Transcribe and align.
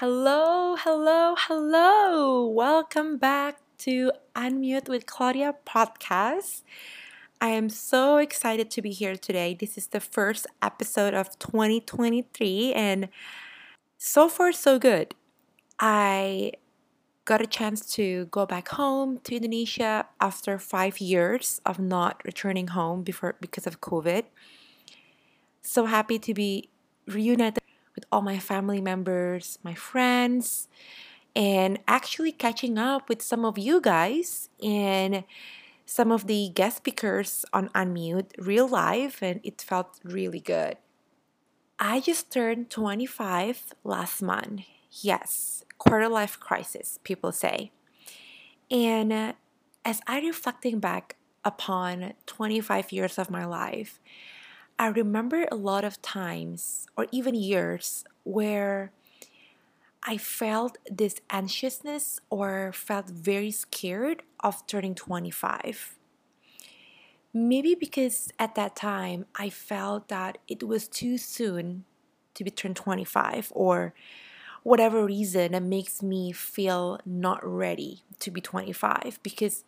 Hello, 0.00 0.76
hello, 0.76 1.34
hello. 1.36 2.46
Welcome 2.46 3.18
back 3.18 3.58
to 3.80 4.12
Unmute 4.34 4.88
with 4.88 5.04
Claudia 5.04 5.56
podcast. 5.66 6.62
I 7.38 7.48
am 7.48 7.68
so 7.68 8.16
excited 8.16 8.70
to 8.70 8.80
be 8.80 8.92
here 8.92 9.14
today. 9.14 9.52
This 9.52 9.76
is 9.76 9.88
the 9.88 10.00
first 10.00 10.46
episode 10.62 11.12
of 11.12 11.38
2023, 11.38 12.72
and 12.72 13.10
so 13.98 14.30
far, 14.30 14.52
so 14.52 14.78
good. 14.78 15.14
I 15.78 16.52
got 17.26 17.42
a 17.42 17.46
chance 17.46 17.84
to 17.96 18.24
go 18.30 18.46
back 18.46 18.68
home 18.68 19.18
to 19.24 19.36
Indonesia 19.36 20.06
after 20.18 20.58
five 20.58 20.98
years 20.98 21.60
of 21.66 21.78
not 21.78 22.22
returning 22.24 22.68
home 22.68 23.02
before 23.02 23.36
because 23.38 23.66
of 23.66 23.82
COVID. 23.82 24.24
So 25.60 25.84
happy 25.84 26.18
to 26.20 26.32
be 26.32 26.70
reunited 27.06 27.59
with 27.94 28.04
all 28.10 28.22
my 28.22 28.38
family 28.38 28.80
members, 28.80 29.58
my 29.62 29.74
friends, 29.74 30.68
and 31.34 31.78
actually 31.86 32.32
catching 32.32 32.78
up 32.78 33.08
with 33.08 33.22
some 33.22 33.44
of 33.44 33.58
you 33.58 33.80
guys 33.80 34.48
and 34.62 35.24
some 35.86 36.12
of 36.12 36.26
the 36.26 36.50
guest 36.54 36.78
speakers 36.78 37.44
on 37.52 37.68
Unmute 37.70 38.30
real 38.38 38.68
life, 38.68 39.22
and 39.22 39.40
it 39.42 39.60
felt 39.60 39.98
really 40.04 40.40
good. 40.40 40.76
I 41.78 42.00
just 42.00 42.30
turned 42.30 42.70
25 42.70 43.74
last 43.84 44.22
month. 44.22 44.62
Yes, 44.92 45.64
quarter 45.78 46.08
life 46.08 46.38
crisis, 46.38 46.98
people 47.02 47.32
say. 47.32 47.72
And 48.70 49.12
uh, 49.12 49.32
as 49.84 50.00
I 50.06 50.20
reflecting 50.20 50.78
back 50.78 51.16
upon 51.44 52.12
25 52.26 52.92
years 52.92 53.18
of 53.18 53.30
my 53.30 53.44
life, 53.44 53.98
I 54.80 54.86
remember 54.86 55.46
a 55.52 55.56
lot 55.56 55.84
of 55.84 56.00
times 56.00 56.86
or 56.96 57.06
even 57.12 57.34
years 57.34 58.02
where 58.24 58.92
I 60.04 60.16
felt 60.16 60.78
this 60.90 61.20
anxiousness 61.28 62.18
or 62.30 62.72
felt 62.72 63.10
very 63.10 63.50
scared 63.50 64.22
of 64.42 64.66
turning 64.66 64.94
25. 64.94 65.98
Maybe 67.34 67.74
because 67.74 68.32
at 68.38 68.54
that 68.54 68.74
time 68.74 69.26
I 69.36 69.50
felt 69.50 70.08
that 70.08 70.38
it 70.48 70.66
was 70.66 70.88
too 70.88 71.18
soon 71.18 71.84
to 72.32 72.42
be 72.42 72.50
turned 72.50 72.76
25 72.76 73.52
or 73.54 73.92
whatever 74.62 75.04
reason 75.04 75.52
that 75.52 75.62
makes 75.62 76.02
me 76.02 76.32
feel 76.32 76.98
not 77.04 77.44
ready 77.44 78.00
to 78.20 78.30
be 78.30 78.40
25 78.40 79.18
because 79.22 79.62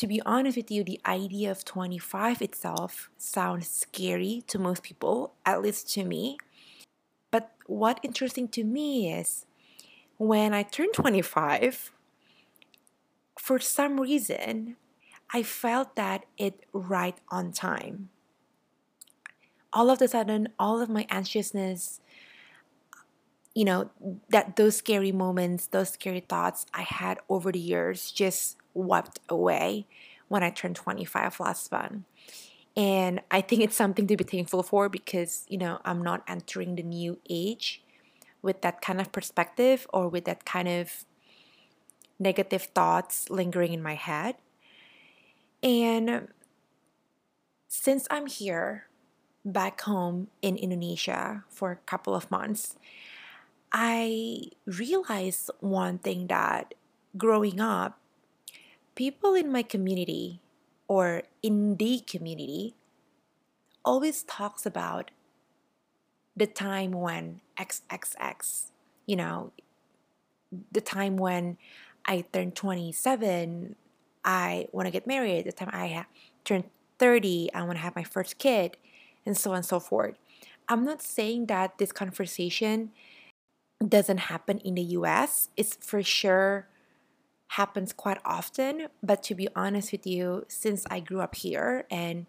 to 0.00 0.06
be 0.06 0.22
honest 0.24 0.56
with 0.56 0.70
you, 0.70 0.82
the 0.82 0.98
idea 1.04 1.50
of 1.50 1.62
25 1.62 2.40
itself 2.40 3.10
sounds 3.18 3.68
scary 3.68 4.42
to 4.46 4.58
most 4.58 4.82
people, 4.82 5.34
at 5.44 5.60
least 5.60 5.92
to 5.92 6.04
me. 6.04 6.38
But 7.30 7.52
what 7.66 8.00
interesting 8.02 8.48
to 8.48 8.64
me 8.64 9.12
is 9.12 9.44
when 10.16 10.54
I 10.54 10.62
turned 10.62 10.94
25, 10.94 11.92
for 13.38 13.58
some 13.58 14.00
reason, 14.00 14.76
I 15.34 15.42
felt 15.42 15.96
that 15.96 16.24
it 16.38 16.64
right 16.72 17.18
on 17.28 17.52
time. 17.52 18.08
All 19.70 19.90
of 19.90 20.00
a 20.00 20.08
sudden, 20.08 20.48
all 20.58 20.80
of 20.80 20.88
my 20.88 21.06
anxiousness, 21.10 22.00
you 23.54 23.66
know, 23.66 23.90
that 24.30 24.56
those 24.56 24.78
scary 24.78 25.12
moments, 25.12 25.66
those 25.66 25.90
scary 25.90 26.20
thoughts 26.20 26.64
I 26.72 26.84
had 26.88 27.18
over 27.28 27.52
the 27.52 27.58
years 27.58 28.10
just 28.10 28.56
wiped 28.74 29.20
away 29.28 29.86
when 30.28 30.42
I 30.42 30.50
turned 30.50 30.76
25 30.76 31.40
last 31.40 31.72
month. 31.72 32.04
And 32.76 33.20
I 33.30 33.40
think 33.40 33.62
it's 33.62 33.76
something 33.76 34.06
to 34.06 34.16
be 34.16 34.24
thankful 34.24 34.62
for 34.62 34.88
because, 34.88 35.44
you 35.48 35.58
know, 35.58 35.80
I'm 35.84 36.02
not 36.02 36.22
entering 36.28 36.76
the 36.76 36.82
new 36.82 37.18
age 37.28 37.82
with 38.42 38.62
that 38.62 38.80
kind 38.80 39.00
of 39.00 39.12
perspective 39.12 39.86
or 39.92 40.08
with 40.08 40.24
that 40.24 40.44
kind 40.44 40.68
of 40.68 41.04
negative 42.18 42.68
thoughts 42.74 43.28
lingering 43.28 43.72
in 43.72 43.82
my 43.82 43.94
head. 43.94 44.36
And 45.62 46.28
since 47.68 48.06
I'm 48.10 48.26
here 48.26 48.86
back 49.44 49.80
home 49.82 50.28
in 50.42 50.56
Indonesia 50.56 51.44
for 51.48 51.72
a 51.72 51.76
couple 51.76 52.14
of 52.14 52.30
months, 52.30 52.76
I 53.72 54.50
realized 54.66 55.50
one 55.60 55.98
thing 55.98 56.26
that 56.28 56.74
growing 57.16 57.60
up, 57.60 57.99
people 59.00 59.32
in 59.32 59.50
my 59.50 59.62
community 59.62 60.42
or 60.86 61.22
in 61.42 61.74
the 61.76 62.00
community 62.06 62.74
always 63.82 64.24
talks 64.24 64.66
about 64.66 65.10
the 66.36 66.46
time 66.46 66.92
when 66.92 67.40
XXX, 67.58 68.72
you 69.06 69.16
know, 69.16 69.52
the 70.70 70.82
time 70.82 71.16
when 71.16 71.56
I 72.04 72.26
turned 72.30 72.54
27, 72.54 73.74
I 74.22 74.68
want 74.70 74.84
to 74.84 74.92
get 74.92 75.06
married, 75.06 75.46
the 75.46 75.52
time 75.52 75.70
I 75.72 76.04
turn 76.44 76.64
30, 76.98 77.54
I 77.54 77.62
want 77.62 77.78
to 77.78 77.82
have 77.82 77.96
my 77.96 78.04
first 78.04 78.36
kid, 78.36 78.76
and 79.24 79.34
so 79.34 79.52
on 79.52 79.56
and 79.56 79.64
so 79.64 79.80
forth. 79.80 80.16
I'm 80.68 80.84
not 80.84 81.00
saying 81.00 81.46
that 81.46 81.78
this 81.78 81.90
conversation 81.90 82.90
doesn't 83.80 84.28
happen 84.28 84.58
in 84.58 84.74
the 84.74 84.84
US. 85.00 85.48
It's 85.56 85.78
for 85.80 86.02
sure 86.02 86.66
happens 87.50 87.92
quite 87.92 88.18
often. 88.24 88.86
But 89.02 89.22
to 89.24 89.34
be 89.34 89.48
honest 89.56 89.90
with 89.92 90.06
you, 90.06 90.44
since 90.48 90.86
I 90.90 91.00
grew 91.00 91.20
up 91.20 91.34
here 91.34 91.84
and 91.90 92.26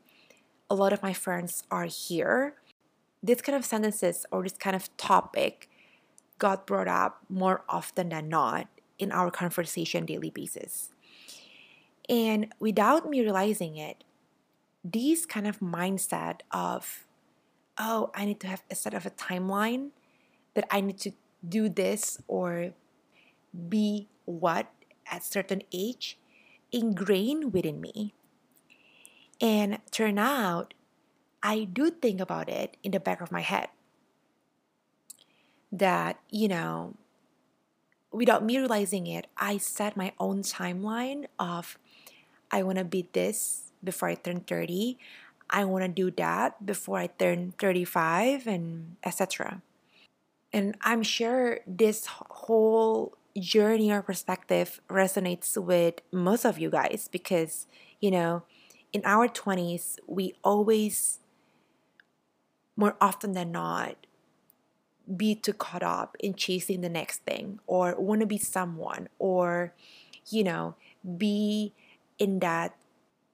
a 0.69 0.75
lot 0.75 0.93
of 0.93 1.03
my 1.03 1.13
friends 1.13 1.63
are 1.69 1.85
here, 1.85 2.55
this 3.21 3.41
kind 3.41 3.55
of 3.55 3.63
sentences 3.63 4.25
or 4.31 4.43
this 4.43 4.57
kind 4.57 4.75
of 4.75 4.95
topic 4.97 5.69
got 6.39 6.65
brought 6.65 6.87
up 6.87 7.21
more 7.29 7.63
often 7.69 8.09
than 8.09 8.29
not 8.29 8.67
in 8.97 9.11
our 9.11 9.29
conversation 9.29 10.05
daily 10.05 10.31
basis. 10.31 10.89
And 12.09 12.51
without 12.59 13.07
me 13.07 13.21
realizing 13.21 13.77
it, 13.77 14.03
these 14.83 15.27
kind 15.27 15.45
of 15.45 15.59
mindset 15.59 16.39
of, 16.49 17.05
oh, 17.77 18.09
I 18.15 18.25
need 18.25 18.39
to 18.39 18.47
have 18.47 18.63
a 18.71 18.75
set 18.75 18.95
of 18.95 19.05
a 19.05 19.11
timeline 19.11 19.91
that 20.55 20.65
I 20.71 20.81
need 20.81 20.97
to 20.99 21.11
do 21.47 21.69
this 21.69 22.17
or 22.27 22.73
be 23.69 24.07
what 24.25 24.71
at 25.11 25.23
certain 25.23 25.61
age 25.71 26.17
ingrained 26.71 27.53
within 27.53 27.81
me. 27.81 28.13
And 29.39 29.79
turn 29.91 30.17
out 30.17 30.73
I 31.43 31.65
do 31.65 31.89
think 31.89 32.21
about 32.21 32.49
it 32.49 32.77
in 32.83 32.91
the 32.91 32.99
back 32.99 33.21
of 33.21 33.31
my 33.31 33.41
head. 33.41 33.69
That, 35.71 36.19
you 36.29 36.47
know, 36.47 36.95
without 38.11 38.43
me 38.43 38.57
realizing 38.57 39.07
it, 39.07 39.27
I 39.37 39.57
set 39.57 39.97
my 39.97 40.13
own 40.19 40.43
timeline 40.43 41.25
of 41.39 41.77
I 42.51 42.63
want 42.63 42.77
to 42.77 42.85
be 42.85 43.07
this 43.13 43.71
before 43.83 44.09
I 44.09 44.15
turn 44.15 44.41
30. 44.41 44.97
I 45.49 45.65
want 45.65 45.83
to 45.83 45.89
do 45.89 46.11
that 46.11 46.65
before 46.65 46.99
I 46.99 47.07
turn 47.07 47.53
35 47.57 48.47
and 48.47 48.97
etc. 49.03 49.61
And 50.53 50.75
I'm 50.81 51.03
sure 51.03 51.59
this 51.65 52.05
whole 52.05 53.17
journey 53.39 53.91
or 53.91 54.01
perspective 54.01 54.81
resonates 54.89 55.57
with 55.57 55.95
most 56.11 56.45
of 56.45 56.59
you 56.59 56.69
guys 56.69 57.09
because, 57.11 57.67
you 57.99 58.11
know, 58.11 58.43
in 58.93 59.01
our 59.05 59.27
20s, 59.27 59.97
we 60.07 60.33
always, 60.43 61.19
more 62.75 62.95
often 62.99 63.33
than 63.33 63.51
not, 63.51 63.95
be 65.15 65.35
too 65.35 65.53
caught 65.53 65.83
up 65.83 66.15
in 66.19 66.33
chasing 66.33 66.81
the 66.81 66.89
next 66.89 67.19
thing 67.23 67.59
or 67.67 67.95
want 67.97 68.21
to 68.21 68.27
be 68.27 68.37
someone 68.37 69.09
or, 69.19 69.73
you 70.29 70.43
know, 70.43 70.75
be 71.17 71.73
in 72.19 72.39
that 72.39 72.75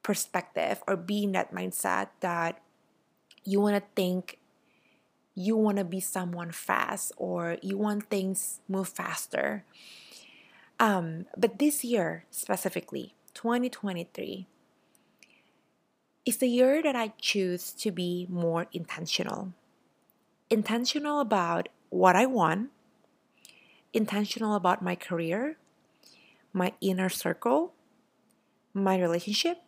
perspective 0.03 0.81
or 0.87 0.95
be 0.95 1.23
in 1.23 1.33
that 1.33 1.53
mindset 1.53 2.09
that 2.21 2.61
you 3.43 3.59
want 3.59 3.75
to 3.75 3.83
think 3.95 4.39
you 5.37 5.55
want 5.55 5.77
to 5.77 5.83
be 5.83 5.99
someone 5.99 6.51
fast 6.51 7.11
or 7.15 7.57
you 7.61 7.77
want 7.77 8.09
things 8.09 8.59
move 8.67 8.89
faster. 8.89 9.63
Um, 10.79 11.27
but 11.37 11.59
this 11.59 11.83
year 11.83 12.25
specifically, 12.31 13.13
2023, 13.35 14.47
is 16.25 16.37
the 16.37 16.47
year 16.47 16.81
that 16.81 16.95
I 16.95 17.13
choose 17.21 17.71
to 17.73 17.91
be 17.91 18.25
more 18.31 18.65
intentional. 18.73 19.53
Intentional 20.49 21.19
about 21.19 21.69
what 21.89 22.15
I 22.15 22.25
want, 22.25 22.71
intentional 23.93 24.55
about 24.55 24.81
my 24.81 24.95
career, 24.95 25.57
my 26.51 26.73
inner 26.81 27.09
circle, 27.09 27.73
my 28.73 28.99
relationship, 28.99 29.61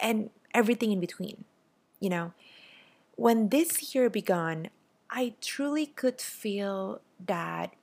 and 0.00 0.30
everything 0.54 0.90
in 0.90 1.00
between. 1.00 1.44
You 2.00 2.08
know, 2.08 2.32
when 3.16 3.48
this 3.48 3.94
year 3.94 4.08
began, 4.08 4.68
I 5.10 5.34
truly 5.40 5.86
could 5.86 6.20
feel 6.20 7.00
that 7.24 7.74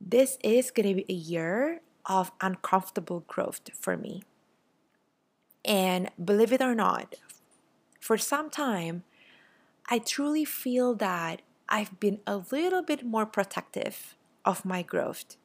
this 0.00 0.38
is 0.42 0.70
going 0.70 0.88
to 0.88 0.94
be 0.94 1.06
a 1.08 1.16
year 1.16 1.80
of 2.06 2.32
uncomfortable 2.40 3.24
growth 3.26 3.60
for 3.78 3.96
me. 3.96 4.24
And 5.64 6.10
believe 6.22 6.52
it 6.52 6.60
or 6.60 6.74
not, 6.74 7.14
for 8.00 8.18
some 8.18 8.50
time, 8.50 9.04
I 9.88 9.98
truly 9.98 10.44
feel 10.44 10.94
that 10.96 11.42
I've 11.68 12.00
been 12.00 12.20
a 12.26 12.38
little 12.50 12.82
bit 12.82 13.04
more 13.04 13.26
protective 13.26 14.16
of 14.44 14.64
my 14.64 14.82
growth 14.82 15.36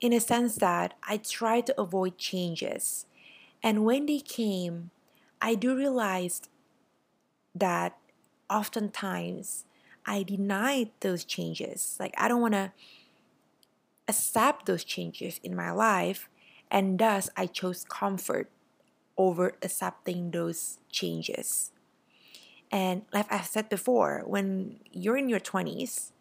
in 0.00 0.12
a 0.12 0.20
sense 0.20 0.56
that 0.56 0.94
I 1.02 1.18
try 1.18 1.60
to 1.60 1.80
avoid 1.80 2.18
changes. 2.18 3.06
And 3.62 3.84
when 3.84 4.06
they 4.06 4.20
came, 4.20 4.90
I 5.40 5.54
do 5.54 5.76
realize 5.76 6.42
that 7.54 7.96
oftentimes 8.50 9.64
I 10.06 10.22
denied 10.22 10.90
those 11.00 11.24
changes. 11.24 11.96
Like, 12.00 12.14
I 12.16 12.28
don't 12.28 12.40
want 12.40 12.54
to 12.54 12.72
accept 14.08 14.66
those 14.66 14.84
changes 14.84 15.38
in 15.42 15.54
my 15.54 15.70
life, 15.70 16.28
and 16.70 16.98
thus 16.98 17.28
I 17.36 17.46
chose 17.46 17.84
comfort 17.84 18.50
over 19.16 19.54
accepting 19.62 20.30
those 20.30 20.78
changes. 20.90 21.72
And 22.70 23.02
like 23.12 23.30
I've 23.32 23.46
said 23.46 23.68
before, 23.68 24.22
when 24.26 24.80
you're 24.92 25.16
in 25.16 25.28
your 25.28 25.40
20s, 25.40 26.12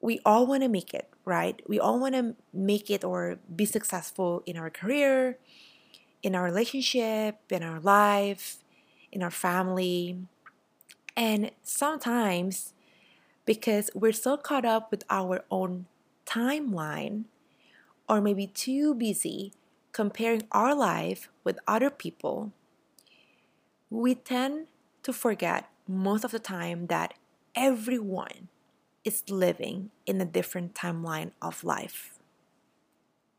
we 0.00 0.20
all 0.24 0.46
want 0.46 0.62
to 0.62 0.68
make 0.68 0.92
it, 0.92 1.08
right? 1.24 1.60
We 1.66 1.80
all 1.80 1.98
want 1.98 2.14
to 2.14 2.36
make 2.52 2.90
it 2.90 3.02
or 3.02 3.38
be 3.54 3.64
successful 3.64 4.42
in 4.46 4.56
our 4.56 4.70
career, 4.70 5.38
in 6.26 6.34
our 6.34 6.42
relationship, 6.42 7.38
in 7.50 7.62
our 7.62 7.78
life, 7.78 8.64
in 9.12 9.22
our 9.22 9.30
family. 9.30 10.18
And 11.16 11.52
sometimes, 11.62 12.74
because 13.44 13.90
we're 13.94 14.10
so 14.10 14.36
caught 14.36 14.64
up 14.64 14.90
with 14.90 15.04
our 15.08 15.44
own 15.52 15.86
timeline, 16.26 17.26
or 18.08 18.20
maybe 18.20 18.48
too 18.48 18.92
busy 18.92 19.52
comparing 19.92 20.42
our 20.50 20.74
life 20.74 21.30
with 21.44 21.60
other 21.68 21.90
people, 21.90 22.50
we 23.88 24.16
tend 24.16 24.66
to 25.04 25.12
forget 25.12 25.70
most 25.86 26.24
of 26.24 26.32
the 26.32 26.40
time 26.40 26.88
that 26.88 27.14
everyone 27.54 28.48
is 29.04 29.22
living 29.30 29.92
in 30.06 30.20
a 30.20 30.24
different 30.24 30.74
timeline 30.74 31.30
of 31.40 31.62
life. 31.62 32.15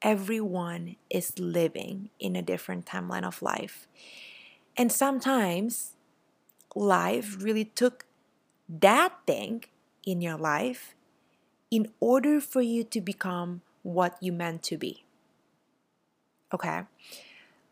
Everyone 0.02 0.96
is 1.10 1.38
living 1.40 2.10
in 2.20 2.36
a 2.36 2.42
different 2.42 2.86
timeline 2.86 3.24
of 3.24 3.42
life. 3.42 3.88
And 4.76 4.92
sometimes 4.92 5.94
life 6.76 7.38
really 7.42 7.66
took 7.66 8.06
that 8.70 9.14
thing 9.26 9.66
in 10.06 10.22
your 10.22 10.38
life 10.38 10.94
in 11.72 11.92
order 12.00 12.40
for 12.40 12.62
you 12.62 12.84
to 12.84 13.02
become 13.02 13.62
what 13.82 14.18
you 14.22 14.32
meant 14.32 14.64
to 14.64 14.78
be. 14.78 15.04
Okay, 16.54 16.84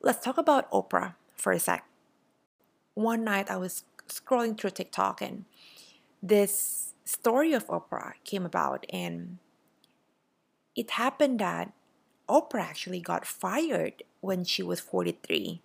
let's 0.02 0.24
talk 0.24 0.38
about 0.38 0.70
Oprah 0.72 1.16
for 1.36 1.52
a 1.52 1.60
sec 1.60 1.86
one 2.96 3.24
night 3.24 3.52
I 3.52 3.58
was 3.58 3.84
scrolling 4.08 4.58
through 4.58 4.72
TikTok 4.72 5.22
and 5.22 5.46
this 6.24 6.94
story 7.04 7.54
of 7.54 7.68
Oprah 7.68 8.14
came 8.24 8.46
about 8.46 8.86
and 8.90 9.38
it 10.76 10.92
happened 10.92 11.40
that 11.40 11.72
Oprah 12.28 12.62
actually 12.62 13.00
got 13.00 13.26
fired 13.26 14.04
when 14.22 14.44
she 14.44 14.64
was 14.64 14.80
43. 14.80 15.62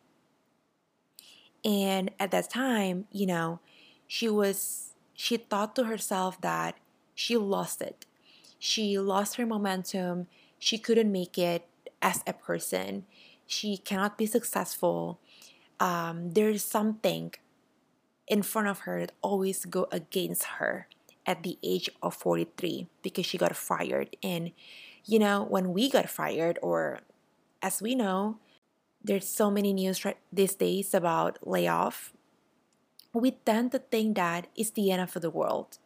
And 1.64 2.10
at 2.18 2.30
that 2.30 2.50
time, 2.50 3.06
you 3.12 3.26
know, 3.26 3.60
she 4.06 4.28
was 4.28 4.94
she 5.14 5.36
thought 5.36 5.76
to 5.76 5.84
herself 5.84 6.40
that 6.40 6.76
she 7.14 7.36
lost 7.36 7.82
it. 7.82 8.06
She 8.58 8.98
lost 8.98 9.36
her 9.36 9.46
momentum. 9.46 10.26
She 10.58 10.78
couldn't 10.78 11.12
make 11.12 11.36
it 11.36 11.66
as 12.00 12.22
a 12.26 12.32
person. 12.32 13.04
She 13.46 13.76
cannot 13.76 14.16
be 14.16 14.26
successful 14.26 15.18
um, 15.80 16.32
there's 16.32 16.62
something 16.62 17.32
in 18.28 18.42
front 18.42 18.68
of 18.68 18.80
her 18.80 19.00
that 19.00 19.12
always 19.22 19.64
go 19.64 19.88
against 19.90 20.44
her 20.60 20.86
at 21.26 21.42
the 21.42 21.58
age 21.62 21.90
of 22.02 22.14
43 22.14 22.86
because 23.02 23.26
she 23.26 23.38
got 23.38 23.56
fired 23.56 24.14
and 24.22 24.52
you 25.04 25.18
know 25.18 25.44
when 25.44 25.72
we 25.72 25.90
got 25.90 26.08
fired 26.08 26.58
or 26.62 27.00
as 27.62 27.82
we 27.82 27.94
know 27.94 28.38
there's 29.02 29.28
so 29.28 29.50
many 29.50 29.72
news 29.72 30.04
these 30.32 30.54
days 30.54 30.94
about 30.94 31.38
layoff 31.46 32.12
we 33.12 33.32
tend 33.32 33.72
to 33.72 33.78
think 33.78 34.16
that 34.16 34.46
it's 34.54 34.70
the 34.70 34.90
end 34.90 35.02
of 35.02 35.12
the 35.20 35.30
world 35.30 35.78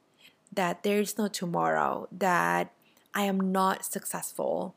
that 0.52 0.82
there's 0.82 1.16
no 1.18 1.28
tomorrow 1.28 2.06
that 2.12 2.72
i 3.14 3.22
am 3.22 3.52
not 3.52 3.84
successful. 3.84 4.74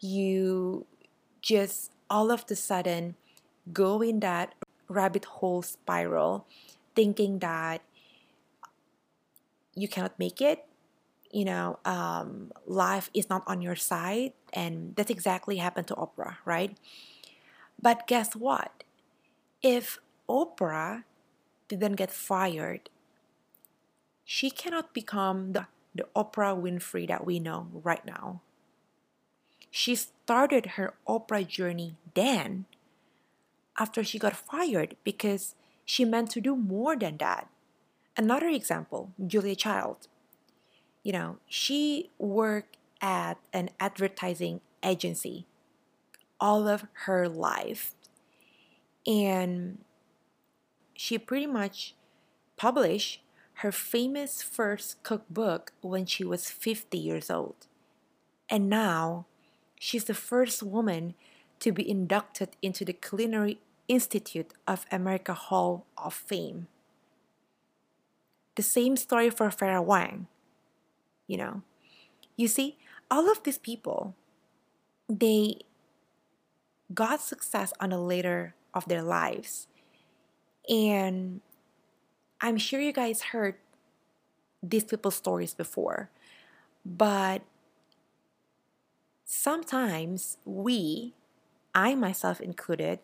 You 0.00 0.86
just 1.40 1.92
all 2.10 2.30
of 2.30 2.46
the 2.46 2.56
sudden 2.56 3.14
go 3.72 4.02
in 4.02 4.20
that 4.20 4.54
rabbit 4.88 5.24
hole 5.24 5.62
spiral 5.62 6.46
thinking 6.94 7.38
that 7.38 7.82
you 9.74 9.88
cannot 9.88 10.18
make 10.18 10.40
it 10.40 10.66
you 11.32 11.44
know 11.44 11.78
um, 11.84 12.52
life 12.66 13.10
is 13.14 13.28
not 13.28 13.42
on 13.46 13.62
your 13.62 13.76
side 13.76 14.32
and 14.52 14.94
that's 14.96 15.10
exactly 15.10 15.56
happened 15.56 15.86
to 15.86 15.94
oprah 15.94 16.36
right 16.44 16.76
but 17.80 18.06
guess 18.06 18.36
what 18.36 18.84
if 19.62 19.98
oprah 20.28 21.04
didn't 21.68 21.94
get 21.96 22.10
fired 22.10 22.90
she 24.24 24.50
cannot 24.50 24.94
become 24.94 25.52
the, 25.52 25.66
the 25.94 26.06
oprah 26.14 26.54
winfrey 26.54 27.08
that 27.08 27.24
we 27.24 27.40
know 27.40 27.68
right 27.72 28.04
now 28.04 28.40
she 29.70 29.94
started 29.94 30.76
her 30.76 30.94
oprah 31.08 31.46
journey 31.46 31.96
then 32.14 32.66
after 33.78 34.04
she 34.04 34.18
got 34.18 34.36
fired 34.36 34.96
because 35.04 35.54
she 35.84 36.04
meant 36.04 36.30
to 36.30 36.40
do 36.40 36.56
more 36.56 36.96
than 36.96 37.16
that. 37.18 37.48
Another 38.16 38.48
example, 38.48 39.12
Julia 39.26 39.56
Child. 39.56 40.08
You 41.02 41.12
know, 41.12 41.38
she 41.46 42.10
worked 42.18 42.76
at 43.00 43.38
an 43.52 43.70
advertising 43.80 44.60
agency 44.82 45.46
all 46.42 46.66
of 46.66 46.84
her 47.06 47.28
life. 47.28 47.94
And 49.06 49.78
she 50.94 51.18
pretty 51.18 51.46
much 51.46 51.94
published 52.56 53.22
her 53.54 53.72
famous 53.72 54.42
first 54.42 55.02
cookbook 55.02 55.72
when 55.80 56.04
she 56.04 56.24
was 56.24 56.50
50 56.50 56.98
years 56.98 57.30
old. 57.30 57.66
And 58.50 58.68
now 58.68 59.26
she's 59.78 60.04
the 60.04 60.14
first 60.14 60.62
woman 60.62 61.14
to 61.60 61.72
be 61.72 61.88
inducted 61.88 62.50
into 62.60 62.84
the 62.84 62.92
Culinary 62.92 63.58
Institute 63.86 64.52
of 64.66 64.84
America 64.90 65.34
Hall 65.34 65.86
of 65.96 66.12
Fame. 66.12 66.66
The 68.56 68.62
same 68.62 68.96
story 68.96 69.30
for 69.30 69.48
Vera 69.50 69.80
Wang. 69.80 70.26
You 71.32 71.38
know, 71.38 71.62
you 72.36 72.46
see, 72.46 72.76
all 73.10 73.30
of 73.30 73.42
these 73.42 73.56
people, 73.56 74.14
they 75.08 75.64
got 76.92 77.22
success 77.22 77.72
on 77.80 77.88
the 77.88 77.96
later 77.96 78.54
of 78.74 78.84
their 78.84 79.02
lives. 79.02 79.66
And 80.68 81.40
I'm 82.42 82.58
sure 82.58 82.82
you 82.82 82.92
guys 82.92 83.32
heard 83.32 83.54
these 84.62 84.84
people's 84.84 85.14
stories 85.14 85.54
before, 85.54 86.10
but 86.84 87.40
sometimes 89.24 90.36
we 90.44 91.14
I 91.74 91.94
myself 91.94 92.42
included, 92.42 92.98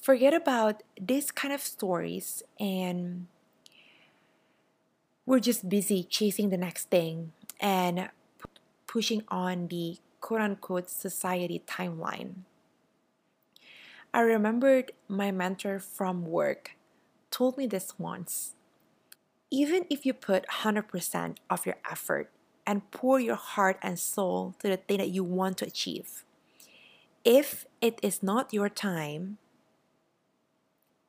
forget 0.00 0.32
about 0.32 0.84
this 0.94 1.32
kind 1.32 1.52
of 1.52 1.62
stories 1.62 2.44
and 2.60 3.26
we're 5.28 5.38
just 5.38 5.68
busy 5.68 6.02
chasing 6.02 6.48
the 6.48 6.56
next 6.56 6.88
thing 6.88 7.32
and 7.60 8.08
pushing 8.86 9.22
on 9.28 9.68
the 9.68 9.98
quote 10.22 10.40
unquote 10.40 10.88
society 10.88 11.62
timeline. 11.66 12.32
I 14.14 14.20
remembered 14.20 14.92
my 15.06 15.30
mentor 15.30 15.80
from 15.80 16.24
work 16.24 16.76
told 17.30 17.58
me 17.58 17.66
this 17.66 17.98
once. 17.98 18.54
Even 19.50 19.84
if 19.90 20.06
you 20.06 20.14
put 20.14 20.46
100% 20.48 21.36
of 21.50 21.66
your 21.66 21.76
effort 21.90 22.30
and 22.66 22.90
pour 22.90 23.20
your 23.20 23.36
heart 23.36 23.76
and 23.82 23.98
soul 23.98 24.54
to 24.60 24.68
the 24.68 24.78
thing 24.78 24.96
that 24.96 25.10
you 25.10 25.24
want 25.24 25.58
to 25.58 25.66
achieve, 25.66 26.24
if 27.22 27.66
it 27.82 28.00
is 28.02 28.22
not 28.22 28.54
your 28.54 28.70
time, 28.70 29.36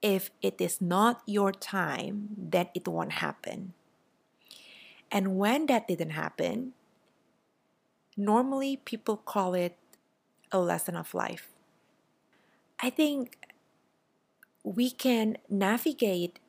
if 0.01 0.29
it 0.41 0.59
is 0.59 0.81
not 0.81 1.21
your 1.25 1.53
time, 1.53 2.27
then 2.37 2.67
it 2.75 2.85
won't 2.85 3.23
happen. 3.23 3.73
And 5.11 5.37
when 5.37 5.65
that 5.67 5.87
didn't 5.87 6.11
happen, 6.11 6.73
normally 8.15 8.77
people 8.77 9.17
call 9.17 9.53
it 9.53 9.77
a 10.51 10.59
lesson 10.59 10.95
of 10.95 11.13
life. 11.13 11.49
I 12.81 12.89
think 12.89 13.37
we 14.63 14.91
can 14.91 15.37
navigate 15.49 16.39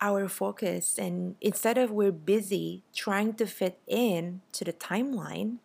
our 0.00 0.28
focus 0.28 0.98
and 0.98 1.36
instead 1.40 1.78
of 1.78 1.90
we're 1.90 2.12
busy 2.12 2.82
trying 2.94 3.32
to 3.34 3.46
fit 3.46 3.78
in 3.86 4.42
to 4.52 4.64
the 4.64 4.72
timeline, 4.72 5.56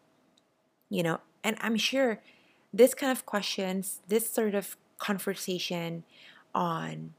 you 0.90 1.04
know, 1.04 1.20
and 1.44 1.58
I'm 1.60 1.76
sure 1.76 2.22
this 2.74 2.94
kind 2.94 3.12
of 3.12 3.26
questions, 3.26 4.00
this 4.08 4.30
sort 4.30 4.56
of 4.56 4.78
conversation 4.98 6.04
on 6.56 7.14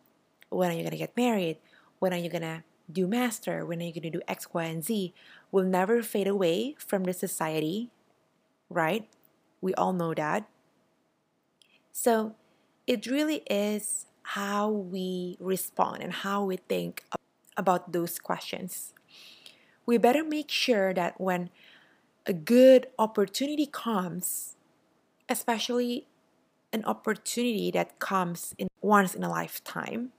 when 0.49 0.71
are 0.71 0.75
you 0.75 0.81
going 0.81 0.93
to 0.93 0.97
get 0.97 1.17
married? 1.17 1.59
When 1.99 2.13
are 2.13 2.19
you 2.19 2.31
going 2.31 2.43
to 2.43 2.63
do 2.93 3.07
master, 3.07 3.65
when 3.67 3.81
are 3.81 3.85
you 3.85 3.93
going 3.93 4.03
to 4.03 4.11
do 4.11 4.23
X, 4.29 4.49
Y, 4.53 4.65
and 4.65 4.85
Z, 4.85 5.15
will 5.51 5.65
never 5.65 6.03
fade 6.03 6.29
away 6.29 6.75
from 6.79 7.05
the 7.05 7.13
society, 7.13 7.91
right? 8.71 9.09
We 9.61 9.75
all 9.75 9.93
know 9.93 10.15
that. 10.15 10.49
So 11.93 12.35
it 12.87 13.07
really 13.07 13.43
is 13.51 14.07
how 14.23 14.71
we 14.71 15.37
respond 15.41 16.03
and 16.03 16.13
how 16.13 16.45
we 16.45 16.57
think 16.57 17.05
about 17.57 17.93
those 17.93 18.19
questions. 18.19 18.95
We 19.85 19.99
better 19.99 20.25
make 20.25 20.51
sure 20.51 20.95
that 20.95 21.21
when 21.21 21.51
a 22.27 22.33
good 22.33 22.87
opportunity 22.99 23.67
comes, 23.67 24.57
especially 25.29 26.07
an 26.73 26.85
opportunity 26.85 27.71
that 27.73 27.99
comes 27.99 28.55
in 28.59 28.69
once 28.81 29.15
in 29.15 29.23
a 29.23 29.29
lifetime, 29.29 30.13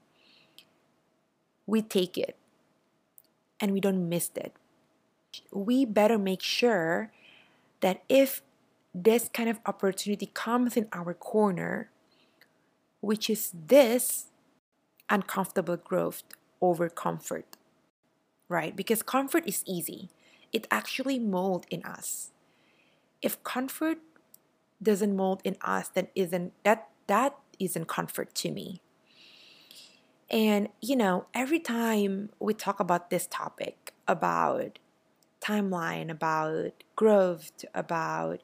we 1.65 1.81
take 1.81 2.17
it 2.17 2.35
and 3.63 3.71
we 3.71 3.79
don't 3.79 4.09
miss 4.09 4.29
it. 4.35 4.53
We 5.53 5.85
better 5.85 6.17
make 6.17 6.41
sure 6.41 7.11
that 7.79 8.03
if 8.09 8.41
this 8.93 9.29
kind 9.29 9.47
of 9.47 9.61
opportunity 9.65 10.29
comes 10.33 10.75
in 10.75 10.89
our 10.91 11.13
corner, 11.13 11.89
which 12.99 13.29
is 13.29 13.53
this 13.53 14.27
uncomfortable 15.09 15.77
growth 15.77 16.23
over 16.61 16.89
comfort, 16.89 17.55
right? 18.49 18.75
Because 18.75 19.01
comfort 19.01 19.47
is 19.47 19.63
easy, 19.65 20.09
it 20.51 20.67
actually 20.69 21.17
mold 21.17 21.65
in 21.71 21.83
us. 21.83 22.31
If 23.21 23.41
comfort 23.43 23.99
doesn't 24.81 25.15
mold 25.15 25.39
in 25.45 25.55
us, 25.61 25.87
then 25.87 26.09
isn't 26.15 26.51
that 26.63 26.89
that 27.07 27.37
isn't 27.59 27.87
comfort 27.87 28.35
to 28.35 28.51
me. 28.51 28.81
And 30.33 30.69
you 30.81 30.95
know, 30.95 31.27
every 31.35 31.59
time 31.59 32.31
we 32.39 32.55
talk 32.55 32.79
about 32.79 33.11
this 33.11 33.27
topic 33.29 33.93
about 34.07 34.79
timeline, 35.39 36.09
about 36.09 36.71
growth, 36.95 37.51
about 37.75 38.41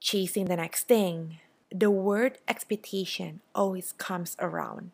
chasing 0.00 0.46
the 0.46 0.56
next 0.56 0.84
thing, 0.88 1.38
the 1.70 1.90
word 1.90 2.38
expectation 2.48 3.40
always 3.54 3.92
comes 3.92 4.36
around, 4.40 4.92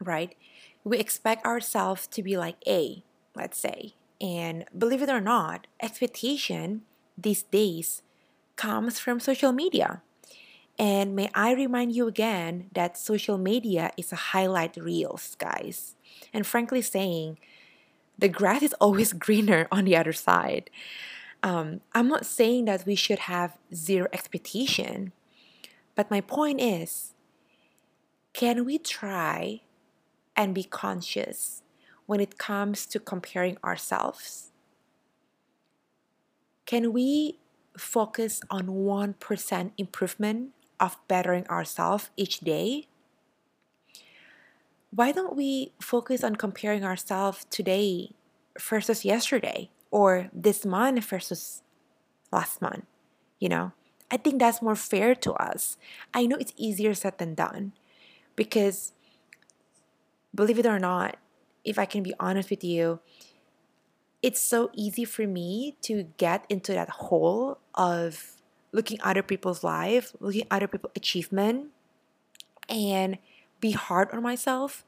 right? 0.00 0.36
We 0.82 0.98
expect 0.98 1.46
ourselves 1.46 2.08
to 2.08 2.22
be 2.22 2.36
like 2.36 2.56
A, 2.66 3.04
let's 3.36 3.58
say. 3.58 3.94
And 4.20 4.64
believe 4.76 5.02
it 5.02 5.08
or 5.08 5.20
not, 5.20 5.68
expectation 5.80 6.82
these 7.16 7.44
days 7.44 8.02
comes 8.56 8.98
from 8.98 9.20
social 9.20 9.52
media. 9.52 10.02
And 10.78 11.14
may 11.14 11.30
I 11.34 11.54
remind 11.54 11.94
you 11.94 12.08
again 12.08 12.68
that 12.72 12.98
social 12.98 13.38
media 13.38 13.90
is 13.96 14.12
a 14.12 14.16
highlight 14.16 14.76
reels, 14.76 15.36
guys. 15.38 15.94
And 16.32 16.46
frankly 16.46 16.82
saying, 16.82 17.38
the 18.18 18.28
grass 18.28 18.62
is 18.62 18.74
always 18.74 19.12
greener 19.26 19.68
on 19.70 19.84
the 19.84 19.96
other 19.96 20.12
side. 20.12 20.70
Um, 21.42 21.80
I'm 21.92 22.08
not 22.08 22.26
saying 22.26 22.64
that 22.64 22.86
we 22.86 22.94
should 22.94 23.20
have 23.20 23.58
zero 23.74 24.08
expectation, 24.12 25.12
but 25.94 26.10
my 26.10 26.20
point 26.20 26.60
is 26.60 27.12
can 28.32 28.64
we 28.64 28.78
try 28.78 29.60
and 30.34 30.54
be 30.54 30.64
conscious 30.64 31.62
when 32.06 32.18
it 32.18 32.38
comes 32.38 32.86
to 32.86 32.98
comparing 32.98 33.58
ourselves? 33.62 34.50
Can 36.66 36.92
we 36.92 37.38
focus 37.76 38.40
on 38.50 38.66
1% 38.66 39.70
improvement 39.76 40.52
of 40.80 40.96
bettering 41.08 41.46
ourselves 41.48 42.10
each 42.16 42.40
day? 42.40 42.88
Why 44.90 45.12
don't 45.12 45.36
we 45.36 45.72
focus 45.80 46.22
on 46.22 46.36
comparing 46.36 46.84
ourselves 46.84 47.46
today 47.50 48.10
versus 48.58 49.04
yesterday 49.04 49.70
or 49.90 50.30
this 50.32 50.64
month 50.64 51.04
versus 51.04 51.62
last 52.30 52.62
month? 52.62 52.84
You 53.40 53.48
know, 53.48 53.72
I 54.10 54.16
think 54.16 54.38
that's 54.38 54.62
more 54.62 54.76
fair 54.76 55.14
to 55.16 55.32
us. 55.34 55.76
I 56.12 56.26
know 56.26 56.36
it's 56.36 56.54
easier 56.56 56.94
said 56.94 57.18
than 57.18 57.34
done 57.34 57.72
because, 58.36 58.92
believe 60.34 60.58
it 60.58 60.66
or 60.66 60.78
not, 60.78 61.16
if 61.64 61.78
I 61.78 61.86
can 61.86 62.02
be 62.02 62.14
honest 62.20 62.50
with 62.50 62.62
you, 62.62 63.00
it's 64.22 64.40
so 64.40 64.70
easy 64.72 65.04
for 65.04 65.26
me 65.26 65.76
to 65.82 66.04
get 66.16 66.46
into 66.48 66.72
that 66.72 66.88
hole 66.88 67.58
of 67.74 68.33
looking 68.74 68.98
other 69.02 69.22
people's 69.22 69.62
life, 69.62 70.12
looking 70.18 70.42
at 70.42 70.48
other 70.50 70.66
people's 70.66 70.92
achievement, 70.96 71.70
and 72.68 73.18
be 73.60 73.70
hard 73.70 74.10
on 74.10 74.20
myself, 74.22 74.84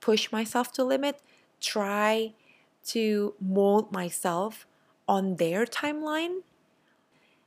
push 0.00 0.30
myself 0.30 0.70
to 0.72 0.84
limit, 0.84 1.20
try 1.60 2.34
to 2.84 3.34
mold 3.40 3.90
myself 3.90 4.66
on 5.08 5.36
their 5.36 5.64
timeline. 5.64 6.42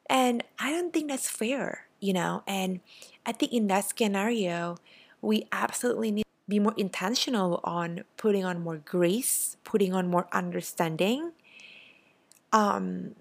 And 0.10 0.44
I 0.58 0.72
don't 0.72 0.92
think 0.92 1.10
that's 1.10 1.30
fair, 1.30 1.88
you 2.00 2.12
know. 2.12 2.44
And 2.48 2.82
I 3.26 3.32
think 3.32 3.54
in 3.54 3.68
that 3.68 3.86
scenario, 3.96 4.78
we 5.22 5.48
absolutely 5.52 6.12
need 6.12 6.24
to 6.24 6.50
be 6.50 6.60
more 6.60 6.74
intentional 6.76 7.62
on 7.64 8.04
putting 8.18 8.44
on 8.44 8.62
more 8.62 8.78
grace, 8.78 9.58
putting 9.64 9.94
on 9.94 10.10
more 10.10 10.28
understanding 10.34 11.32
um, 12.52 13.16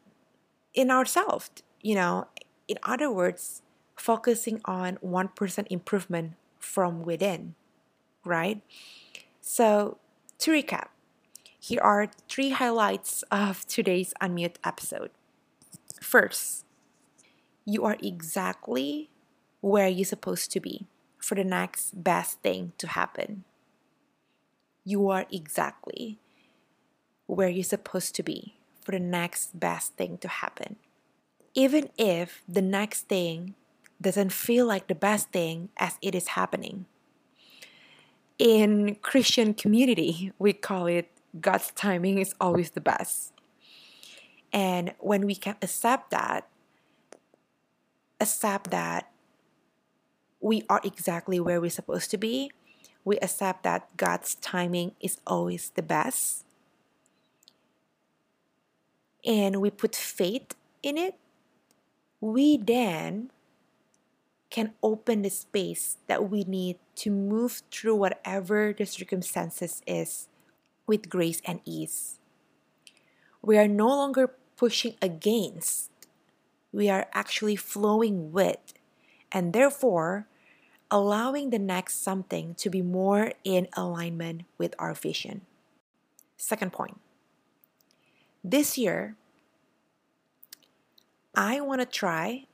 in 0.75 0.91
ourselves. 0.91 1.51
You 1.83 1.97
know, 1.97 2.29
in 2.73 2.79
other 2.85 3.13
words, 3.13 3.61
focusing 3.97 4.63
on 4.65 4.97
1% 5.05 5.67
improvement 5.69 6.33
from 6.59 7.03
within, 7.03 7.55
right? 8.25 8.63
So, 9.43 9.99
to 10.39 10.53
recap, 10.53 10.89
here 11.61 11.83
are 11.83 12.09
three 12.31 12.49
highlights 12.51 13.25
of 13.31 13.67
today's 13.67 14.15
Unmute 14.23 14.57
episode. 14.65 15.11
First, 16.01 16.65
you 17.67 17.85
are 17.85 17.99
exactly 18.03 19.11
where 19.61 19.89
you're 19.89 20.07
supposed 20.07 20.51
to 20.53 20.61
be 20.61 20.87
for 21.19 21.35
the 21.35 21.45
next 21.45 22.03
best 22.03 22.41
thing 22.41 22.73
to 22.79 22.89
happen. 22.89 23.45
You 24.83 25.11
are 25.11 25.27
exactly 25.31 26.19
where 27.27 27.51
you're 27.51 27.65
supposed 27.65 28.15
to 28.15 28.23
be 28.23 28.55
for 28.81 28.93
the 28.93 28.99
next 28.99 29.61
best 29.61 29.93
thing 29.97 30.17
to 30.19 30.29
happen. 30.29 30.77
Even 31.55 31.91
if 31.99 32.43
the 32.49 32.63
next 32.63 33.09
thing 33.09 33.55
doesn't 34.01 34.33
feel 34.33 34.67
like 34.67 34.89
the 34.89 34.95
best 34.95 35.31
thing 35.31 35.69
as 35.77 35.99
it 36.03 36.15
is 36.15 36.29
happening. 36.29 36.87
In 38.39 38.97
Christian 38.97 39.55
community, 39.55 40.33
we 40.39 40.53
call 40.53 40.87
it 40.87 41.09
God's 41.41 41.71
timing 41.73 42.19
is 42.19 42.35
always 42.41 42.71
the 42.71 42.81
best. 42.81 43.33
And 44.53 44.95
when 44.99 45.25
we 45.25 45.35
can 45.35 45.57
accept 45.63 46.11
that, 46.11 46.49
accept 48.21 48.71
that 48.71 49.11
we 50.41 50.65
are 50.69 50.81
exactly 50.85 51.41
where 51.41 51.61
we're 51.61 51.71
supposed 51.71 52.11
to 52.11 52.19
be. 52.19 52.51
We 53.05 53.19
accept 53.19 53.63
that 53.63 53.97
God's 53.97 54.35
timing 54.37 54.93
is 55.01 55.19
always 55.27 55.71
the 55.71 55.83
best. 55.83 56.45
And 59.25 59.61
we 59.61 59.71
put 59.71 59.95
faith 59.95 60.55
in 60.83 60.99
it. 60.99 61.15
We 62.23 62.57
then 62.57 63.33
can 64.49 64.75
open 64.81 65.23
the 65.23 65.31
space 65.31 65.99
that 66.07 66.31
we 66.31 66.45
need 66.45 66.79
to 67.03 67.11
move 67.11 67.63
through 67.73 67.97
whatever 67.97 68.73
the 68.73 68.87
circumstances 68.87 69.83
is 69.89 70.29
with 70.87 71.11
grace 71.11 71.43
and 71.45 71.61
ease. 71.65 72.21
We 73.43 73.59
are 73.59 73.67
no 73.67 73.89
longer 73.89 74.31
pushing 74.57 74.95
against, 75.03 75.91
we 76.71 76.89
are 76.89 77.09
actually 77.13 77.57
flowing 77.57 78.31
with, 78.31 78.73
and 79.33 79.53
therefore 79.53 80.29
allowing 80.93 81.51
the 81.51 81.59
next 81.59 82.05
something 82.05 82.55
to 82.55 82.71
be 82.71 82.83
more 82.83 83.33
in 83.43 83.67
alignment 83.73 84.43
with 84.59 84.77
our 84.79 84.95
vision. 84.95 85.41
Second 86.37 86.73
point 86.73 87.01
this 88.45 88.79
year, 88.79 89.17
I 91.35 91.61
want 91.61 91.81
to 91.81 91.87
try, 91.87 92.47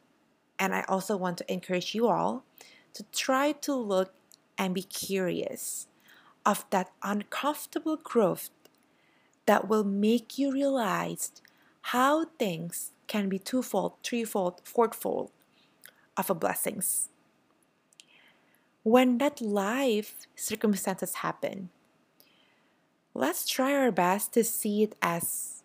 and 0.58 0.74
I 0.74 0.84
also 0.88 1.16
want 1.16 1.38
to 1.38 1.52
encourage 1.52 1.94
you 1.94 2.06
all 2.06 2.44
to 2.94 3.02
try 3.12 3.52
to 3.52 3.74
look 3.74 4.12
and 4.56 4.74
be 4.74 4.82
curious 4.82 5.88
of 6.46 6.64
that 6.70 6.90
uncomfortable 7.02 7.96
growth 7.96 8.50
that 9.46 9.68
will 9.68 9.84
make 9.84 10.38
you 10.38 10.52
realize 10.52 11.32
how 11.80 12.26
things 12.38 12.92
can 13.06 13.28
be 13.28 13.38
twofold, 13.38 13.94
threefold, 14.04 14.60
fourfold 14.64 15.30
of 16.16 16.30
a 16.30 16.34
blessings. 16.34 17.08
When 18.82 19.18
that 19.18 19.40
life 19.40 20.26
circumstances 20.36 21.14
happen, 21.14 21.70
let's 23.14 23.46
try 23.48 23.74
our 23.74 23.90
best 23.90 24.32
to 24.34 24.44
see 24.44 24.82
it 24.82 24.94
as 25.02 25.62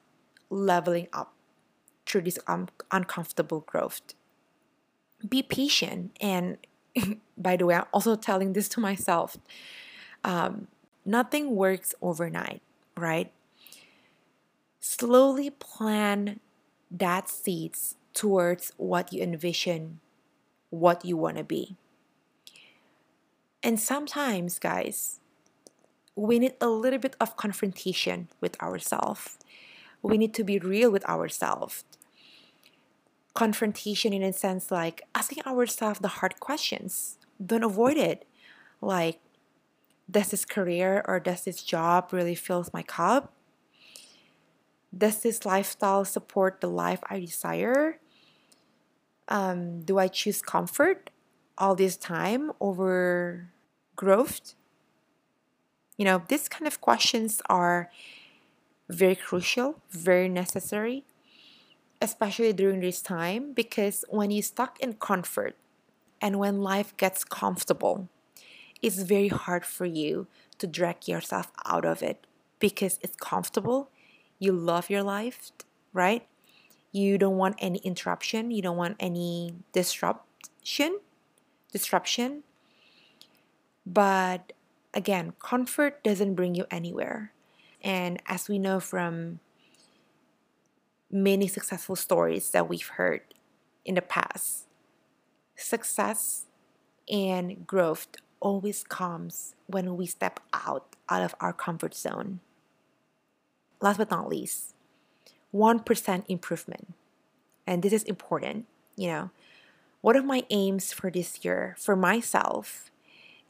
leveling 0.49 1.07
up 1.13 1.33
through 2.13 2.21
this 2.21 2.39
un- 2.47 2.69
uncomfortable 2.91 3.61
growth. 3.61 4.01
Be 5.27 5.41
patient, 5.41 6.15
and 6.21 6.57
by 7.37 7.57
the 7.57 7.65
way, 7.65 7.75
I'm 7.75 7.85
also 7.91 8.15
telling 8.15 8.53
this 8.53 8.69
to 8.69 8.79
myself. 8.79 9.37
Um, 10.23 10.67
nothing 11.05 11.55
works 11.55 11.95
overnight. 12.01 12.61
right? 12.95 13.31
Slowly 14.79 15.49
plan 15.49 16.39
that 16.91 17.29
seeds 17.29 17.95
towards 18.13 18.71
what 18.77 19.11
you 19.11 19.23
envision, 19.23 19.99
what 20.69 21.03
you 21.03 21.17
want 21.17 21.37
to 21.37 21.43
be. 21.43 21.77
And 23.63 23.79
sometimes, 23.79 24.59
guys, 24.59 25.19
we 26.15 26.37
need 26.39 26.53
a 26.61 26.67
little 26.69 26.99
bit 26.99 27.15
of 27.19 27.37
confrontation 27.37 28.29
with 28.41 28.61
ourselves. 28.61 29.39
We 30.03 30.17
need 30.17 30.33
to 30.35 30.43
be 30.43 30.59
real 30.59 30.91
with 30.91 31.05
ourselves. 31.09 31.85
Confrontation 33.33 34.13
in 34.13 34.21
a 34.21 34.33
sense 34.33 34.71
like 34.71 35.01
asking 35.15 35.43
ourselves 35.45 35.99
the 35.99 36.07
hard 36.19 36.39
questions. 36.39 37.17
Don't 37.43 37.63
avoid 37.63 37.97
it. 37.97 38.27
Like, 38.81 39.19
does 40.09 40.29
this 40.29 40.45
career 40.45 41.03
or 41.07 41.19
does 41.19 41.45
this 41.45 41.63
job 41.63 42.09
really 42.11 42.35
fill 42.35 42.65
my 42.73 42.83
cup? 42.83 43.33
Does 44.95 45.21
this 45.21 45.45
lifestyle 45.45 46.05
support 46.05 46.61
the 46.61 46.69
life 46.69 46.99
I 47.09 47.19
desire? 47.19 47.99
Um, 49.27 49.81
do 49.81 49.97
I 49.97 50.07
choose 50.07 50.41
comfort 50.41 51.09
all 51.57 51.73
this 51.73 51.97
time 51.97 52.51
over 52.59 53.49
growth? 53.95 54.53
You 55.97 56.05
know, 56.05 56.23
these 56.27 56.47
kind 56.47 56.67
of 56.67 56.81
questions 56.81 57.41
are 57.49 57.89
very 58.89 59.15
crucial, 59.15 59.81
very 59.89 60.29
necessary, 60.29 61.05
especially 62.03 62.51
during 62.51 62.81
this 62.81 63.01
time 63.01 63.53
because 63.53 64.03
when 64.09 64.29
you're 64.29 64.43
stuck 64.43 64.77
in 64.81 64.91
comfort 64.91 65.55
and 66.21 66.37
when 66.37 66.61
life 66.61 66.95
gets 66.97 67.23
comfortable, 67.23 68.09
it's 68.81 69.01
very 69.01 69.29
hard 69.29 69.63
for 69.65 69.85
you 69.85 70.27
to 70.57 70.67
drag 70.67 71.07
yourself 71.07 71.49
out 71.63 71.85
of 71.85 72.03
it 72.03 72.27
because 72.59 72.99
it's 73.01 73.15
comfortable. 73.15 73.89
You 74.37 74.51
love 74.51 74.89
your 74.89 75.01
life, 75.01 75.53
right? 75.93 76.27
You 76.91 77.17
don't 77.17 77.37
want 77.37 77.55
any 77.59 77.79
interruption, 77.79 78.51
you 78.51 78.61
don't 78.61 78.77
want 78.77 78.97
any 78.99 79.55
disruption, 79.71 80.99
disruption. 81.71 82.43
But 83.85 84.51
again, 84.93 85.33
comfort 85.39 86.03
doesn't 86.03 86.35
bring 86.35 86.53
you 86.53 86.65
anywhere. 86.69 87.31
And 87.81 88.21
as 88.27 88.49
we 88.49 88.59
know 88.59 88.81
from 88.81 89.39
many 91.13 91.47
successful 91.47 91.95
stories 91.95 92.49
that 92.49 92.67
we've 92.67 92.87
heard 92.87 93.21
in 93.85 93.95
the 93.95 94.01
past, 94.01 94.65
success 95.55 96.47
and 97.09 97.67
growth 97.67 98.07
always 98.39 98.83
comes 98.83 99.55
when 99.67 99.95
we 99.95 100.05
step 100.05 100.39
out 100.53 100.95
out 101.07 101.21
of 101.21 101.35
our 101.39 101.53
comfort 101.53 101.93
zone. 101.93 102.39
Last 103.79 103.97
but 103.97 104.09
not 104.09 104.27
least, 104.27 104.73
1% 105.53 106.23
improvement. 106.27 106.93
And 107.67 107.83
this 107.83 107.93
is 107.93 108.03
important, 108.03 108.65
you 108.95 109.07
know. 109.07 109.29
One 110.01 110.15
of 110.15 110.25
my 110.25 110.43
aims 110.49 110.91
for 110.91 111.09
this 111.11 111.45
year 111.45 111.75
for 111.77 111.95
myself 111.95 112.91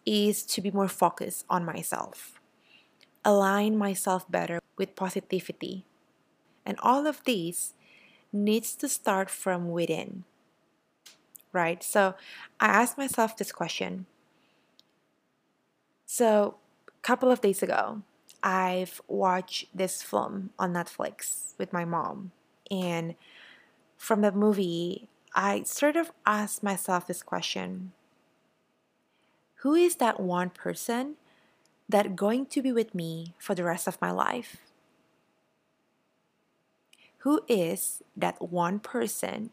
is 0.05 0.43
to 0.43 0.61
be 0.61 0.69
more 0.69 0.87
focused 0.89 1.45
on 1.49 1.65
myself, 1.65 2.39
align 3.23 3.77
myself 3.77 4.29
better 4.29 4.59
with 4.77 4.95
positivity. 4.95 5.85
And 6.65 6.77
all 6.81 7.07
of 7.07 7.23
these 7.23 7.73
needs 8.31 8.75
to 8.75 8.87
start 8.87 9.29
from 9.29 9.69
within. 9.69 10.23
Right? 11.51 11.83
So 11.83 12.15
I 12.59 12.67
asked 12.67 12.97
myself 12.97 13.37
this 13.37 13.51
question 13.51 14.05
so, 16.15 16.57
a 16.87 17.01
couple 17.01 17.31
of 17.31 17.41
days 17.41 17.63
ago, 17.63 18.03
I've 18.43 19.01
watched 19.07 19.75
this 19.75 20.03
film 20.03 20.51
on 20.59 20.71
Netflix 20.71 21.57
with 21.57 21.73
my 21.73 21.85
mom. 21.85 22.33
And 22.69 23.15
from 23.97 24.21
the 24.21 24.31
movie, 24.31 25.09
I 25.33 25.63
sort 25.63 25.95
of 25.95 26.11
asked 26.23 26.61
myself 26.61 27.07
this 27.07 27.23
question 27.23 27.93
Who 29.65 29.73
is 29.73 29.95
that 29.95 30.19
one 30.19 30.51
person 30.51 31.15
that 31.89 32.15
going 32.15 32.45
to 32.45 32.61
be 32.61 32.71
with 32.71 32.93
me 32.93 33.33
for 33.39 33.55
the 33.55 33.63
rest 33.63 33.87
of 33.87 33.99
my 33.99 34.11
life? 34.11 34.57
Who 37.23 37.41
is 37.47 38.03
that 38.17 38.51
one 38.51 38.79
person 38.79 39.51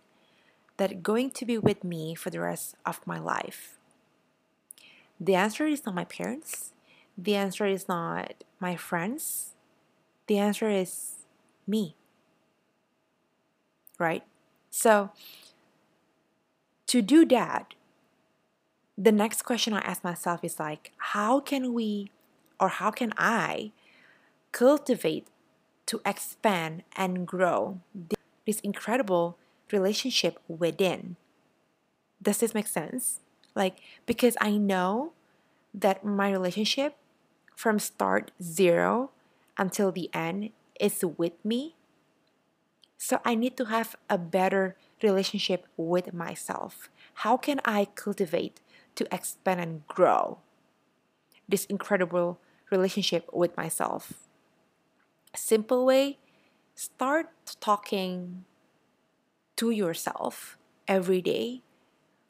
that 0.77 1.05
going 1.05 1.31
to 1.31 1.47
be 1.47 1.57
with 1.57 1.85
me 1.85 2.17
for 2.17 2.29
the 2.29 2.41
rest 2.41 2.75
of 2.85 3.07
my 3.07 3.21
life? 3.21 3.79
The 5.21 5.37
answer 5.37 5.67
is 5.67 5.87
not 5.87 5.95
my 5.95 6.05
parents. 6.05 6.73
The 7.17 7.37
answer 7.37 7.67
is 7.67 7.87
not 7.87 8.43
my 8.59 8.75
friends. 8.75 9.55
The 10.27 10.39
answer 10.39 10.69
is 10.69 11.27
me. 11.65 11.95
Right? 14.01 14.25
So, 14.71 15.11
to 16.89 17.01
do 17.01 17.25
that, 17.27 17.75
the 18.99 19.13
next 19.13 19.43
question 19.43 19.75
I 19.75 19.81
ask 19.81 20.03
myself 20.03 20.43
is 20.43 20.59
like, 20.59 20.91
how 21.15 21.39
can 21.39 21.73
we 21.73 22.11
or 22.59 22.69
how 22.69 22.91
can 22.91 23.13
I 23.17 23.71
cultivate 24.51 25.29
to 25.91 26.01
expand 26.07 26.85
and 26.95 27.27
grow 27.27 27.81
this 28.47 28.61
incredible 28.61 29.37
relationship 29.73 30.39
within? 30.47 31.17
Does 32.23 32.39
this 32.39 32.55
make 32.55 32.69
sense? 32.69 33.19
Like, 33.57 33.83
because 34.07 34.37
I 34.41 34.57
know 34.57 35.15
that 35.75 36.05
my 36.05 36.31
relationship 36.31 36.95
from 37.57 37.81
start 37.81 38.31
zero 38.41 39.11
until 39.59 39.91
the 39.91 40.09
end 40.15 40.51
is 40.79 41.05
with 41.19 41.35
me. 41.45 41.75
So 42.97 43.19
I 43.25 43.35
need 43.35 43.57
to 43.57 43.65
have 43.65 43.97
a 44.09 44.17
better 44.17 44.77
relationship 45.03 45.67
with 45.77 46.15
myself. 46.15 46.89
How 47.27 47.37
can 47.37 47.61
I 47.65 47.87
cultivate 47.97 48.61
to 48.95 49.13
expand 49.13 49.59
and 49.59 49.87
grow 49.89 50.39
this 51.49 51.65
incredible 51.65 52.39
relationship 52.71 53.29
with 53.33 53.57
myself? 53.57 54.30
Simple 55.35 55.85
way 55.87 56.19
start 56.75 57.29
talking 57.61 58.45
to 59.57 59.71
yourself 59.71 60.57
every 60.89 61.21
day 61.21 61.63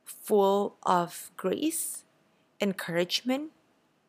full 0.05 0.77
of 0.83 1.31
grace, 1.37 2.05
encouragement. 2.61 3.53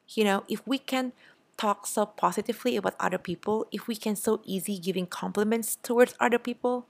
You 0.10 0.24
know, 0.24 0.44
if 0.50 0.66
we 0.66 0.78
can 0.78 1.14
talk 1.58 1.86
so 1.86 2.06
positively 2.06 2.76
about 2.76 2.96
other 3.00 3.18
people, 3.18 3.68
if 3.72 3.88
we 3.88 3.96
can 3.96 4.16
so 4.16 4.42
easy 4.44 4.80
giving 4.80 5.06
compliments 5.06 5.78
towards 5.84 6.16
other 6.20 6.40
people, 6.40 6.88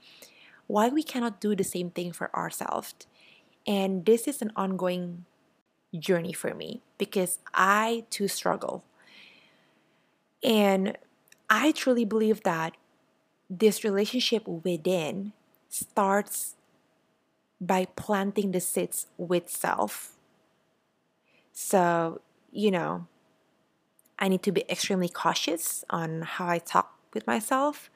why 0.66 0.88
we 0.88 1.02
cannot 1.02 1.40
do 1.40 1.54
the 1.54 1.64
same 1.64 1.90
thing 1.90 2.12
for 2.12 2.34
ourselves? 2.34 2.94
And 3.66 4.06
this 4.06 4.26
is 4.26 4.40
an 4.40 4.50
ongoing 4.56 5.26
journey 5.98 6.32
for 6.32 6.54
me 6.54 6.80
because 6.96 7.38
I 7.54 8.06
too 8.10 8.28
struggle. 8.28 8.82
And 10.42 10.96
I 11.52 11.70
truly 11.72 12.06
believe 12.06 12.44
that 12.44 12.78
this 13.50 13.84
relationship 13.84 14.48
within 14.48 15.34
starts 15.68 16.56
by 17.60 17.84
planting 17.94 18.52
the 18.52 18.60
seeds 18.60 19.06
with 19.18 19.50
self. 19.50 20.16
So, 21.52 22.22
you 22.50 22.70
know, 22.70 23.06
I 24.18 24.28
need 24.28 24.42
to 24.44 24.52
be 24.52 24.64
extremely 24.70 25.10
cautious 25.10 25.84
on 25.90 26.22
how 26.22 26.48
I 26.48 26.58
talk 26.58 26.96
with 27.12 27.26
myself, 27.26 27.90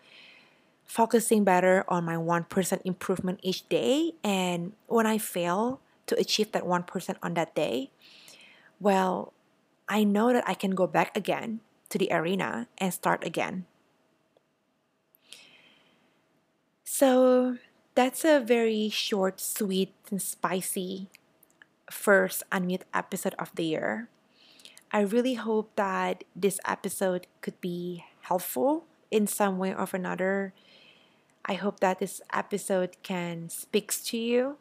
focusing 0.85 1.43
better 1.43 1.83
on 1.89 2.05
my 2.05 2.17
1% 2.17 2.81
improvement 2.85 3.41
each 3.43 3.67
day. 3.71 4.13
And 4.23 4.75
when 4.87 5.07
I 5.07 5.17
fail 5.17 5.81
to 6.09 6.19
achieve 6.19 6.53
that 6.53 6.65
1% 6.65 7.17
on 7.23 7.33
that 7.35 7.55
day, 7.55 7.91
well, 8.79 9.33
I 9.89 10.05
know 10.05 10.35
that 10.35 10.45
I 10.47 10.53
can 10.53 10.73
go 10.73 10.87
back 10.87 11.17
again 11.17 11.61
to 11.97 12.05
the 12.05 12.13
arena 12.13 12.69
and 12.77 12.93
start 12.93 13.25
again. 13.25 13.65
So, 16.85 17.57
that's 17.95 18.25
a 18.25 18.41
very 18.41 18.91
short, 18.91 19.41
sweet, 19.41 19.95
and 20.11 20.21
spicy 20.21 21.09
first 21.91 22.45
Unmute 22.53 22.85
episode 22.93 23.35
of 23.39 23.51
the 23.55 23.65
year. 23.65 24.09
I 24.93 25.01
really 25.01 25.35
hope 25.35 25.73
that 25.77 26.25
this 26.37 26.61
episode 26.67 27.27
could 27.41 27.61
be 27.61 28.05
helpful 28.29 28.85
in 29.11 29.27
some 29.27 29.57
way 29.59 29.75
or 29.75 29.89
another. 29.93 30.53
I 31.45 31.55
hope 31.55 31.81
that 31.81 31.99
this 31.99 32.21
episode 32.33 32.97
can 33.03 33.49
speaks 33.49 34.05
to 34.13 34.19
you. 34.19 34.57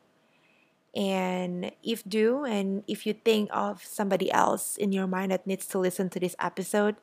And 0.95 1.71
if 1.83 2.03
do, 2.07 2.45
and 2.45 2.83
if 2.87 3.05
you 3.05 3.13
think 3.13 3.49
of 3.51 3.83
somebody 3.83 4.31
else 4.31 4.77
in 4.77 4.91
your 4.91 5.07
mind 5.07 5.31
that 5.31 5.45
needs 5.45 5.65
to 5.67 5.79
listen 5.79 6.09
to 6.11 6.19
this 6.19 6.35
episode, 6.39 6.95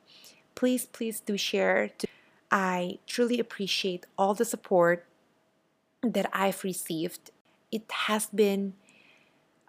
please, 0.55 0.85
please 0.87 1.19
do 1.19 1.37
share. 1.37 1.91
I 2.51 2.99
truly 3.05 3.39
appreciate 3.39 4.05
all 4.17 4.33
the 4.33 4.45
support 4.45 5.05
that 6.01 6.29
I've 6.33 6.63
received, 6.63 7.31
it 7.71 7.89
has 8.07 8.27
been 8.27 8.73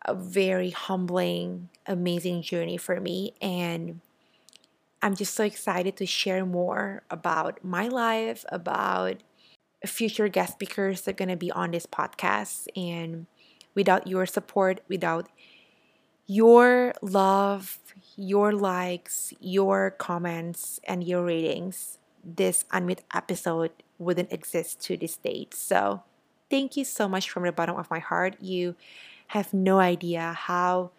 a 0.04 0.14
very 0.14 0.70
humbling, 0.70 1.70
amazing 1.86 2.42
journey 2.42 2.76
for 2.76 3.00
me. 3.00 3.34
And 3.40 4.00
I'm 5.00 5.14
just 5.14 5.34
so 5.34 5.44
excited 5.44 5.96
to 5.98 6.06
share 6.06 6.44
more 6.44 7.02
about 7.10 7.64
my 7.64 7.88
life, 7.88 8.44
about 8.50 9.22
future 9.86 10.28
guest 10.28 10.54
speakers 10.54 11.02
that 11.02 11.12
are 11.12 11.14
going 11.14 11.28
to 11.28 11.36
be 11.36 11.50
on 11.50 11.70
this 11.70 11.86
podcast. 11.86 12.66
And 12.76 13.26
without 13.74 14.06
your 14.06 14.26
support, 14.26 14.80
without 14.88 15.28
your 16.26 16.94
love, 17.02 17.78
your 18.16 18.52
likes, 18.52 19.32
your 19.40 19.90
comments, 19.90 20.80
and 20.84 21.04
your 21.04 21.24
ratings, 21.24 21.98
this 22.24 22.64
Unmute 22.72 23.00
episode 23.14 23.70
wouldn't 23.98 24.32
exist 24.32 24.80
to 24.82 24.96
this 24.96 25.16
date. 25.16 25.54
So, 25.54 26.02
thank 26.50 26.76
you 26.76 26.84
so 26.84 27.08
much 27.08 27.30
from 27.30 27.44
the 27.44 27.52
bottom 27.52 27.76
of 27.76 27.90
my 27.90 27.98
heart. 27.98 28.36
You 28.40 28.74
have 29.28 29.52
no 29.52 29.78
idea 29.78 30.32
how 30.32 30.90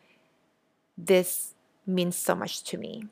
this 0.97 1.53
means 1.85 2.15
so 2.15 2.35
much 2.35 2.63
to 2.65 2.77
me. 2.77 3.07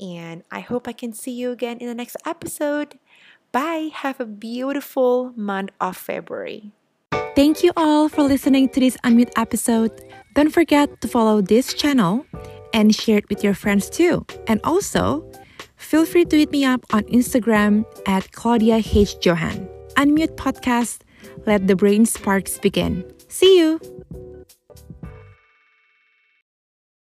And 0.00 0.44
I 0.50 0.60
hope 0.60 0.88
I 0.88 0.92
can 0.92 1.12
see 1.12 1.32
you 1.32 1.50
again 1.50 1.78
in 1.78 1.86
the 1.86 1.94
next 1.94 2.16
episode. 2.24 2.98
Bye. 3.52 3.90
Have 3.92 4.20
a 4.20 4.26
beautiful 4.26 5.32
month 5.36 5.70
of 5.80 5.96
February. 5.96 6.72
Thank 7.40 7.64
you 7.64 7.72
all 7.74 8.10
for 8.10 8.22
listening 8.22 8.68
to 8.68 8.80
this 8.80 8.98
Unmute 8.98 9.32
episode. 9.34 9.90
Don't 10.34 10.50
forget 10.52 11.00
to 11.00 11.08
follow 11.08 11.40
this 11.40 11.72
channel 11.72 12.26
and 12.74 12.94
share 12.94 13.16
it 13.16 13.30
with 13.30 13.42
your 13.42 13.54
friends 13.54 13.88
too. 13.88 14.26
And 14.46 14.60
also, 14.62 15.24
feel 15.76 16.04
free 16.04 16.26
to 16.26 16.36
hit 16.36 16.52
me 16.52 16.66
up 16.66 16.84
on 16.92 17.04
Instagram 17.04 17.86
at 18.06 18.30
Claudia 18.32 18.82
H. 18.84 19.16
Johan. 19.24 19.66
Unmute 19.96 20.36
Podcast. 20.36 20.98
Let 21.46 21.66
the 21.66 21.76
brain 21.76 22.04
sparks 22.04 22.58
begin. 22.58 23.10
See 23.28 23.58
you. 23.58 23.80